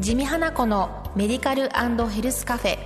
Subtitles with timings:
[0.00, 1.68] 地味花子のメディカル
[2.08, 2.78] ヘルスカフェ。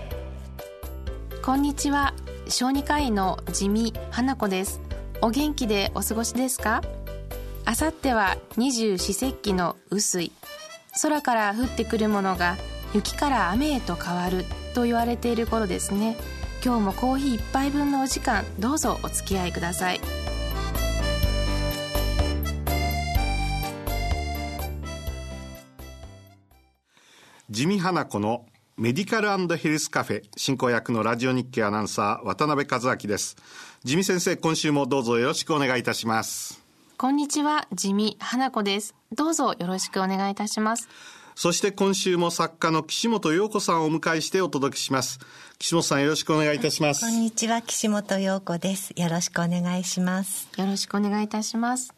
[1.45, 2.13] こんにちは。
[2.49, 4.81] 小児科医の地味花子です。
[5.23, 6.83] お元気でお過ごしですか？
[7.67, 10.33] あさっては二十四節気の雨水。
[11.01, 12.57] 空から降ってくるものが
[12.93, 14.45] 雪から雨へと変わる
[14.75, 16.17] と言われている頃ですね。
[16.65, 20.01] 今日もコーヒー一杯分のお時間どうぞお付き合いください。
[27.55, 33.37] 地味花子のメディカルヘルスカフェ進行役のラジオ日経アナウンサー渡辺和明です
[33.85, 36.61] 地味先生今週もどうぞよろしくお願いいたします
[36.99, 40.89] こんにちは地味花子ですどうぞよろしくお願いいたします
[41.37, 45.19] そして今週も作家の岸本陽子さんをお迎えしてお届けします。
[45.59, 47.01] 岸本さんよろしくお願いいたします。
[47.01, 48.93] こんにちは、岸本陽子です。
[48.95, 50.49] よろしくお願いします。
[50.57, 51.93] よろしくお願いいたします。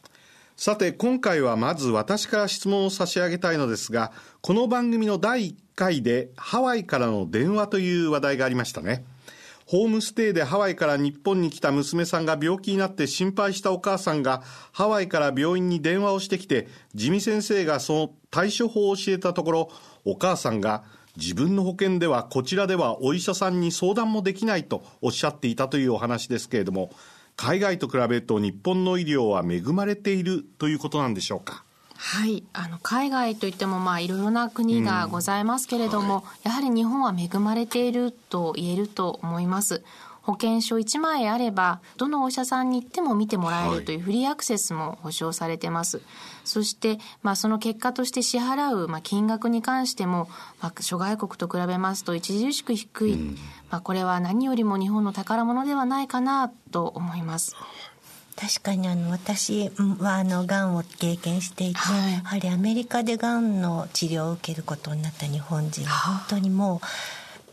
[0.57, 4.11] さて、今回はまず私から質問を差し上げたいのですが、
[4.41, 9.05] この番組の第1回でハワイからの電話という話題がありましたね。
[9.67, 19.71] ホームステイでハワイから日本に来た娘さんが病気になって心配したお母さんがハワイから病院に電話をしてきて地味先生がその対処法を教えたところ
[20.05, 20.85] お母さんが
[21.17, 26.91] 自分の保険ではこちらではお医者さんに相談もできないとおっしゃっていたというお話ですけれども
[27.37, 31.65] 海外と比べると日本の医療は恵まれているということなんでしょうか？
[31.99, 39.83] はい、あの海外といってもまあいろいろな国がございますけれども、うんはい、やはり日本は恵まれていると言えると思います。
[40.27, 45.99] 保険証1枚あればどのお医者さんに行っても見てもらえるというフリーアクセスも保証されてます。
[45.99, 46.07] はい、
[46.45, 50.29] そして、まあ、その結果として支払う、まあ、金額に関しても、
[50.61, 53.37] まあ、諸外国と比べますと著しく低い、うん、
[53.71, 57.55] まあ、これは何よりも日本の宝物ではないかなと思います。
[58.35, 66.87] 確かにあの私はあのがんを経験していて、はい、やはりアメリカでがんの治療を受けることになった日本人は本当にもう。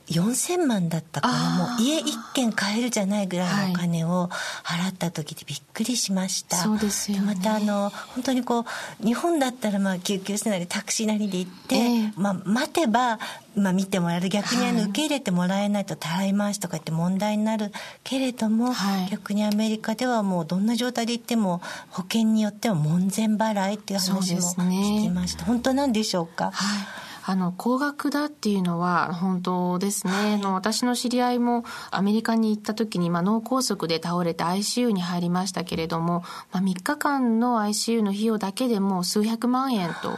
[0.10, 4.30] 4,000万だったからもう家一軒買えるじゃないぐらいのお金を
[4.64, 8.66] 払った時でびっくりしました、そうですよ、ね、またあの本当にこ
[9.02, 13.20] う日本だったらまあ救急車なりタクシーなりで行って、えー、まあ、待てば
[13.56, 14.30] まあ、見てもらえる。
[14.30, 17.72] 逆にあの受け入れてもらえないとたらい回しとかって問題になる
[18.04, 21.62] けれども、はい、逆にアメリカではもうどんな状態で行っても
[21.92, 40.18] 保険によっては門前払いっていう話も聞きました、ね、本当なんでしょうか、はいあの高額だっていうのは本当ですね、はい、の私の知り合いもアメリカに行った時に、まあ、脳梗塞で倒れて ICU に入りましたけれども、まあ、3日間の ICU の費用だけでも数百万円と。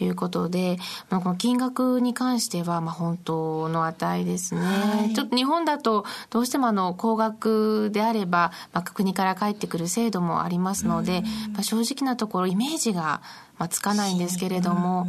[0.00, 0.78] いうことで、
[1.08, 11.22] まあ、この金額に関しては、まあ、本当の値ですね、はい、ちょっと日本だとどうしてもあの高額であれば、まあ、国から返ってくる制度もありますので、
[11.52, 13.22] まあ、正直なところイメージが
[13.58, 15.06] まあ、つかないんですけれども、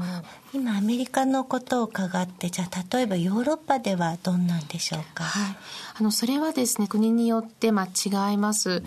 [0.54, 5.58] 今アメリカのことを伺ってじゃあ例えばヨーロッパではどんなんでしょうか、はい、
[6.00, 8.82] あのそれはですね国によってまあ違います、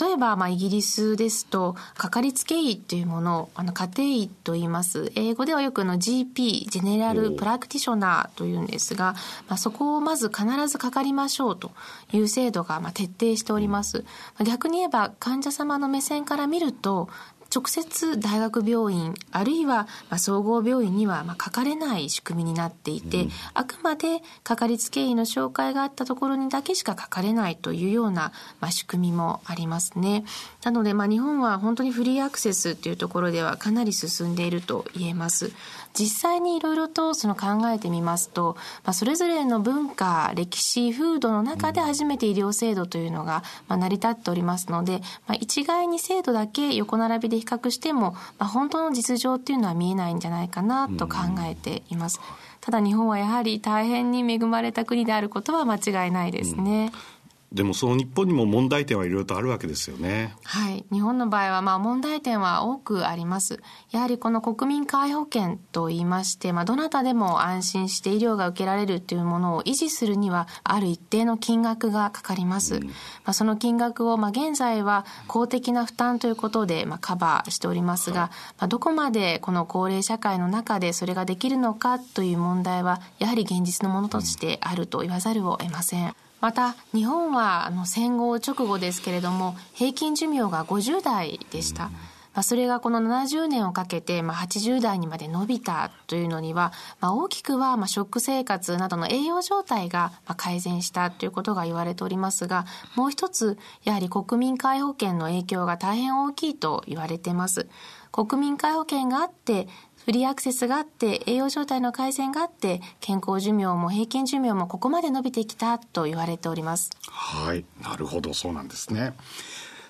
[0.00, 5.12] 例えばまあイギリスですとかかりつけ医というものをあの家庭医と言います。
[5.16, 9.14] 英語ではよくの GP ジェネラルプラクティショナーというんですが、
[9.48, 11.72] まあ、そこをまず必ずかかりましょうと
[12.12, 14.04] いう制度がまあ徹底しております。
[14.44, 17.08] 逆に言えば患者様の目線から見ると
[17.54, 30.24] 直接大学病院あるいはま総合病院にはまかかれない仕組みになっていて、うん、あくまでかかりつけ医の紹介があったところにだけしかかかれないというようなま仕組みもありますね。
[30.64, 35.52] なのでまあ日本は本当にフリーアクセスというところではかなり進んでいると言えます。
[35.94, 52.20] 実際にいろいろとその考えてみますと、まあ、それぞれの文化歴史風土の中で初めて医療制度というのが、まあ、成り立っておりますので、まあ、一概に制度だけ横並びで比較しても、まあ、本当の実情っていうのは見えないんじゃないかなと考えています。
[52.60, 56.92] ただ日本はやはり大変に恵まれた国であることは間違いないですね。
[57.16, 57.21] うん
[57.52, 60.34] でもその日本にも問題点はいろいろとあるわけですよね。
[60.44, 60.86] はい。
[60.90, 63.60] 日本の場合はまあ問題点は多くあります。
[63.90, 72.76] やはりこの国民皆保険と言いまして、まあどなたでも安心して医療が受けられるというものを維持するにはある一定の金額がかかります。
[72.76, 72.92] うん、ま
[73.26, 86.14] あその金額をまあ現在は公的な負担ということでまあカバーしておりますが、まあどこまでこの高齢社会の中でそれができるのかという問題はやはり現実のものとしてあると言わざるを得ません。
[86.42, 91.90] また日本はあの戦後直後ですけれども平均寿命が50代でした。
[92.34, 102.64] まあ、それがこの70年をかけて、まあ、80代にまで伸びたというのには、まあ、大きくは、まあ、食生活などの栄養状態が、まあ、改善したということが言われておりますが、
[102.96, 107.68] もう一つ、やはり国民皆保険の影響が大変大きいと言われています。
[108.12, 109.68] 国民皆保険があって
[110.04, 116.90] フリーアクセスがあって栄養状態の改善があって健康寿命も平均寿命もここまで伸びてきたと言われております。
[117.08, 117.64] はい。
[117.80, 119.14] なるほどそうなんですね。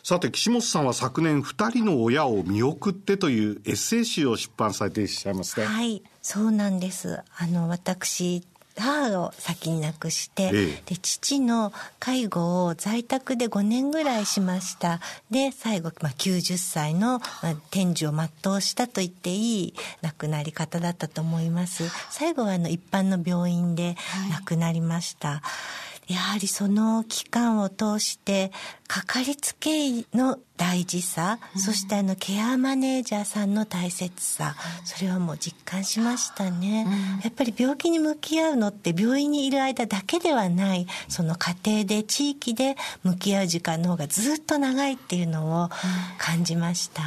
[0.02, 5.66] さて岸本さんは昨年二人の親を見送ってというエッセイ集を出版されていらっしゃいますね。
[5.66, 7.20] はいそうなんです。
[7.36, 8.44] あの私
[8.76, 15.00] 母を先に亡くして、ええ、で父の介護を在宅で5年ぐらいしました。
[15.30, 21.84] で最後、まあ、90歳の、まあ、天寿を全うしたと言っていい亡くなり方だったと思います。
[22.10, 23.96] 最後はあの一般の病院で
[24.30, 28.50] 亡くなりました、はいやはりその期間を通して
[28.88, 45.70] かかりつけ医の大事さ、うん、そしてあのケアマネージャーさんの大切さ、うん、それはもう実感しましたね、うん、やっぱり病気に向き合うのって病院にいる間だけではないその家庭で地域で向き合う時間の方がずっと長いっていうのを
[46.18, 47.02] 感じました。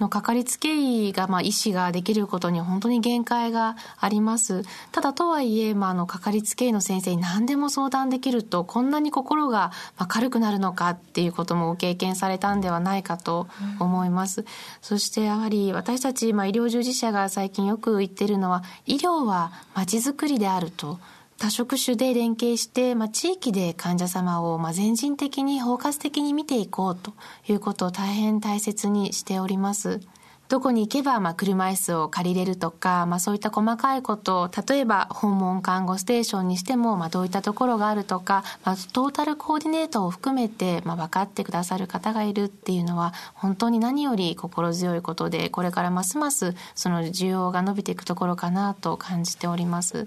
[0.00, 4.62] のかかりつけ医が、まあ、医師ができることに本当に限界があります。
[4.92, 13.48] ただとはいえ、まあ、あの、かかりつけ医の先生に何でも相談できると、こんなに心が、まあ、軽くなるのかっていうことも経験されたんではないかと
[13.80, 14.42] 思います。
[14.42, 14.46] うん、
[14.82, 20.98] そしてやはり私たち、まあ、医療従事者が最近よく言ってるのは、医療は街づくりであると。
[21.38, 27.12] 多職種で連携して、まあ、地域で患者様を、まあ、全人的に包括的に見ていこうと
[27.46, 30.00] いうことを大変大切にしております。
[30.48, 49.98] どこに行けば、まあ、車椅子を借りれるとか、まあ、そういった細かいことを、例えば、訪問看護ステーションにしても、まあ、どういったところがあるとか、まあ、トータルコーディネートを含めて、まあ、分かってくださる方がいるっていうのは、本当に何より心強いことで、これからますます、その需要が伸びていくところかなと感じております。
[49.98, 50.06] うん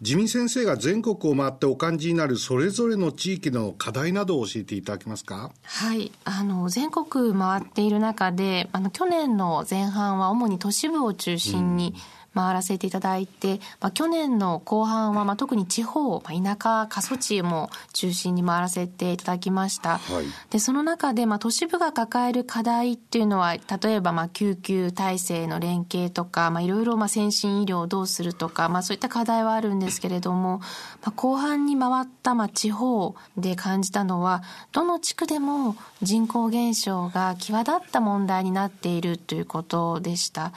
[0.00, 5.50] 自民先生が全国を回ってお感じになるそれぞれの地域の課題などを教えていただけますか？
[5.62, 6.12] はい。
[6.24, 12.00] あの全国回っている中であの去年の前半は主に都市部を中心に、うん
[12.38, 30.58] 回らせていただいて、まあ、去年の後半は、まあ、特に地方、まあ、田舎過疎地も中心に回らせていただきました、はい、でその中で、まあ、都市部が抱える課題っていうのは例えば、まあ、救急体制の連携とか、まあ、いろいろ、まあ、先進医療をどうするとか、まあ、そういった課題はあるんですけれども、
[31.02, 34.42] まあ、後半に回った、まあ、地方で感じたのは
[34.72, 40.52] どの地区でも人口減少が際立った問題になっているということでした。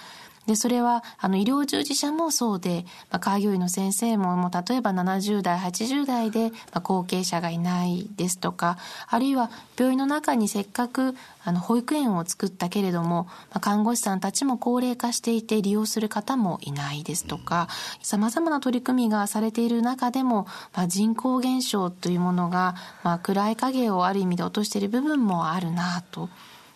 [0.48, 8.78] で、それは、あの、医療従事者もそうで、まあ、開業医の先生も、もう例えば70代、80代で、まあ、後継者がいないですとか、
[9.08, 17.68] あるいは病院の中にせっかく、あの、保育園を作ったけれども、まあ、看護師さんたちも高齢化していて利用する方もいないですとか、
[18.02, 26.30] 様々な取り組みがされている中でも、まあ、人口減少というものが、まあ、暗い影をある意味で落としている部分もあるなと。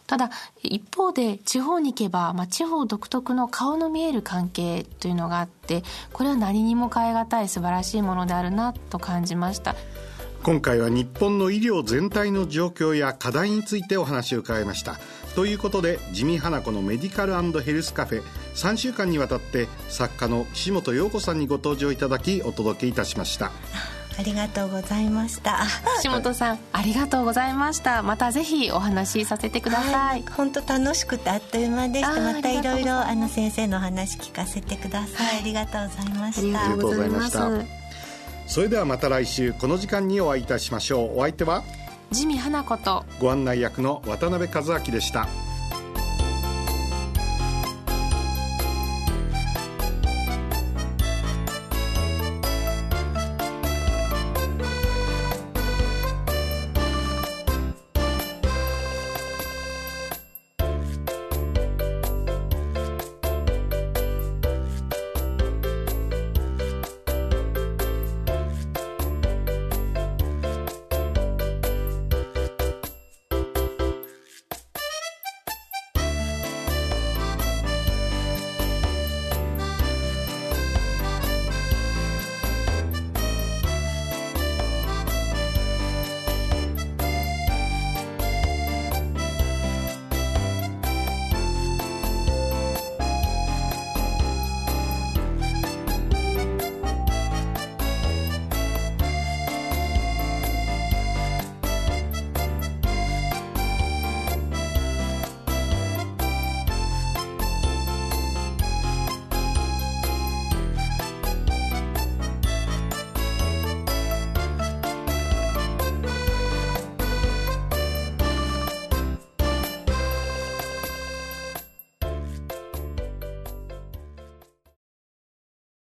[0.08, 0.30] ただ
[0.62, 9.76] 一方で地方に行けば、まあ、地方独特の顔の見える関係というのがあってこれは何にも代え難い素晴らしいものであるなと感じました。
[10.44, 15.00] 今回は日本の医療全体の状況や課題についてお話を伺いました。
[15.34, 18.24] ということで地味花子のメディカルヘルスカフェ
[18.54, 23.52] 3週間にわたって作家の岸本陽子さんにご登場いただきお届けいたしました。
[24.18, 25.60] ありがとうございました。
[25.98, 28.02] 岸本さんありがとうございました。
[28.02, 30.24] またぜひお話しさせてください。
[30.36, 32.22] 本当、はい、楽しくてあっという間でした。
[32.22, 36.62] またいろいろあの先生の話聞かせてください、はい、ありがとうございました。
[36.62, 37.50] ありがとうございました。
[38.48, 41.20] それではまた来週この時間にお会いいたしましょう。
[41.20, 41.64] お相手は？
[42.12, 43.04] 地味花子と。
[43.20, 45.28] ご案内役の渡辺和明でした